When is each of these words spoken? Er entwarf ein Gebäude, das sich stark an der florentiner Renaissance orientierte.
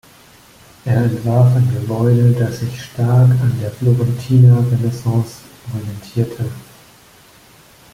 Er 0.83 1.03
entwarf 1.03 1.55
ein 1.55 1.71
Gebäude, 1.75 2.31
das 2.33 2.61
sich 2.61 2.85
stark 2.85 3.29
an 3.29 3.55
der 3.61 3.69
florentiner 3.69 4.57
Renaissance 4.71 5.43
orientierte. 5.75 6.43